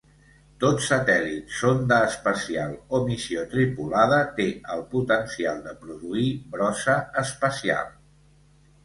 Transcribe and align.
Tot 0.61 0.79
satèl·lit, 0.83 1.51
sonda 1.57 1.99
espacial 2.05 2.73
o 2.97 3.01
missió 3.09 3.43
tripulada 3.51 4.17
té 4.39 4.47
el 4.77 4.81
potencial 4.95 5.61
de 5.67 5.75
produir 5.85 6.25
brossa 6.57 6.97
espacial. 7.23 7.93